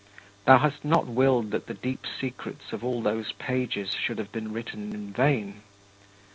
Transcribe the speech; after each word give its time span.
Thou 0.45 0.57
hast 0.57 0.83
not 0.83 1.05
willed 1.05 1.51
that 1.51 1.67
the 1.67 1.75
deep 1.75 2.07
secrets 2.07 2.73
of 2.73 2.83
all 2.83 3.03
those 3.03 3.33
pages 3.33 3.93
should 3.93 4.17
have 4.17 4.31
been 4.31 4.51
written 4.51 4.93
in 4.95 5.13
vain. 5.13 5.61